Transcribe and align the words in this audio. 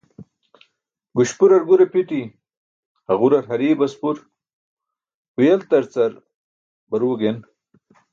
Guśpurar 1.17 1.63
gure 1.69 1.85
phiṭi, 1.93 2.21
haġurar 3.07 3.45
hariye 3.49 3.75
baspur, 3.81 4.17
huyeltarcar 5.33 6.11
barue 6.89 7.15
gen/tʰoti 7.21 7.51